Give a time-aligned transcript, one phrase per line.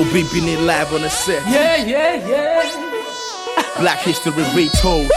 [0.00, 1.46] OB being live on the set.
[1.46, 3.80] Yeah, yeah, yeah.
[3.80, 5.10] Black history retold.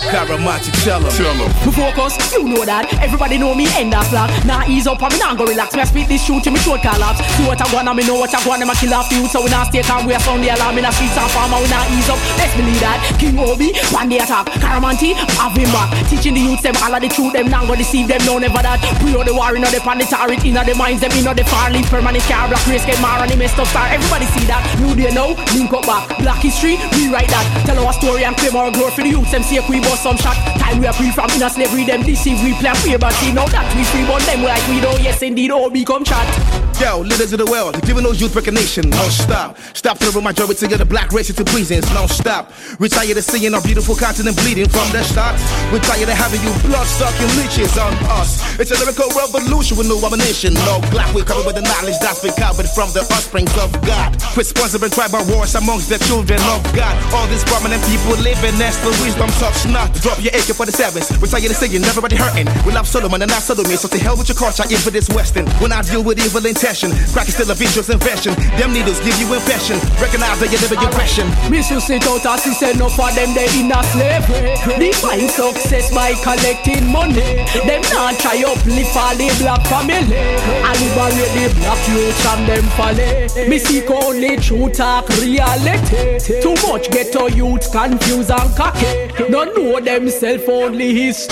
[0.00, 1.10] Karamanti, tell him.
[1.12, 1.50] Tell him.
[1.72, 2.88] Focus, you know that.
[3.02, 4.30] Everybody know me end that flag.
[4.46, 5.74] Now ease up, and me nah go relax.
[5.74, 7.20] Me a spit this shoot me short collapse.
[7.36, 8.60] See what I want, and me know what I want.
[8.60, 10.06] Them a kill off you, so we not stay calm.
[10.06, 12.20] We a sound the alarm in the streets and farm, and we not ease up.
[12.40, 12.98] Let's believe that.
[13.20, 14.48] King Obi, one day attack.
[14.56, 15.92] Karamanti, have him back.
[16.08, 17.36] Teaching the youths them all of the truth.
[17.36, 18.80] Them not go deceive them, no never that.
[19.04, 21.88] We know the war, in the planetary, in the minds, them in the far leaf,
[21.92, 23.90] permanent car, black race, get mar, and the messed up star.
[23.92, 24.62] Everybody see that.
[24.80, 26.08] New day now, link up back.
[26.22, 27.44] Black history, rewrite that.
[27.66, 29.32] Tell our story and claim our glory for the youths.
[29.32, 30.36] Them see if we bust some shot.
[30.58, 33.46] Time we are free from inner slavery, them deceive, we play free, but see now
[33.46, 36.71] that we free, but them like we don't, yes indeed, all become chat.
[36.82, 38.90] Yo, leaders of the world, giving those youth recognition.
[38.90, 39.54] No stop.
[39.70, 41.86] Stop throwing majority of the black race into prisons.
[41.94, 42.50] No stop.
[42.82, 45.38] We're tired of seeing our beautiful continent bleeding from the start.
[45.70, 48.42] We're tired of having you blood sucking leeches on us.
[48.58, 50.58] It's a lyrical revolution with no abomination.
[50.66, 54.18] No black, we're covered with the knowledge that's been covered from the offsprings of God.
[54.34, 56.98] Responsible tribal wars amongst the children of God.
[57.14, 59.94] All these prominent people living as the wisdom talks not.
[60.02, 61.06] Drop your AK for the sevens.
[61.22, 62.50] We're tired of seeing everybody hurting.
[62.66, 63.78] We love Solomon and not sodomy.
[63.78, 65.46] So to hell with your culture, if it is Western.
[65.62, 66.71] When I deal with evil intention,
[67.12, 68.32] crack is still a vicious invention.
[68.56, 69.76] Them needles give you infection.
[70.00, 71.28] Recognize that you live in your passion.
[71.52, 74.56] Me should sit out as he said no for them they in a slavery.
[74.80, 77.44] Define success by collecting money.
[77.68, 80.16] Them not try uplift all the black family.
[80.16, 83.48] And liberate the black youth from them folly.
[83.48, 86.16] Me seek only true talk reality.
[86.40, 89.12] Too much ghetto youth confused and cocky.
[89.28, 91.26] Don't know themself only his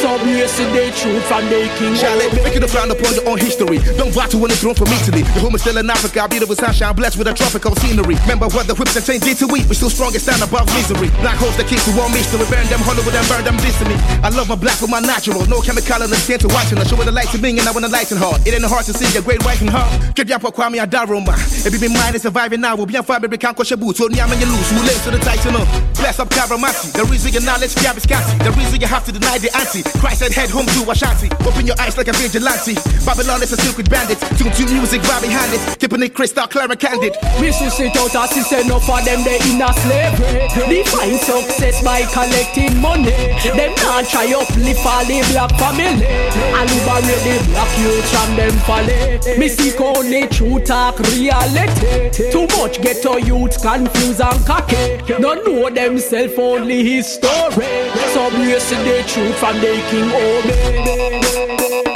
[0.00, 0.10] story.
[0.10, 1.94] So we see the truth from the king.
[1.94, 3.78] Charlotte, make it a frown upon your own history.
[4.00, 5.22] Don't watch to win the throne from Italy.
[5.22, 8.16] The home is still in Africa, beautiful sunshine, blessed with a tropical scenery.
[8.24, 9.64] Remember what the whips and chains did to we?
[9.68, 11.12] We still strongest stand above misery.
[11.20, 12.44] Black holes that keep the war mystery.
[12.48, 13.96] Burn them Hollywood and burn them destiny.
[14.24, 15.44] I love my black with my natural.
[15.46, 16.78] No chemical in the skin to watching.
[16.80, 18.40] I show with the light to me and I want to lighten heart.
[18.46, 19.92] It ain't hard to see a great white and heart.
[20.16, 21.36] Get up kwa me a daroma.
[21.66, 23.76] If you be mine is surviving now, we'll be on fire, baby, can't coach your
[23.76, 23.98] boots.
[23.98, 25.68] So nyam and you lose, who lives to the titan up.
[25.94, 26.92] Bless up Karamanti.
[26.96, 28.32] The reason your knowledge gap is scanty.
[28.44, 29.89] The reason you have to deny the anti.
[29.98, 31.28] Christ said head home to Ashanti.
[31.46, 32.74] Open your eyes like a vigilante.
[33.04, 34.18] Babylon is a secret bandit.
[34.38, 35.78] Tune to music right behind it.
[35.78, 37.16] Keeping it crystal clear and candid.
[37.40, 40.46] We should out as he said no for them they in a slavery.
[40.68, 43.10] Define success by collecting money.
[43.42, 46.06] Them not try uplift all the black family.
[46.06, 49.38] And liberate the black youth from them folly.
[49.38, 52.10] Me seek only true talk reality.
[52.30, 54.98] Too much ghetto youth confused and cocky.
[55.20, 57.66] Don't know themself only his story.
[58.12, 61.89] So we see the truth from the Making all day.